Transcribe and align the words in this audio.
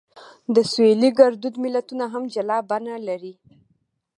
د 0.55 0.57
سویلي 0.71 1.09
ګړدود 1.19 1.55
متلونه 1.63 2.05
هم 2.13 2.23
جلا 2.33 2.57
بڼه 2.69 2.95
لري 3.07 3.33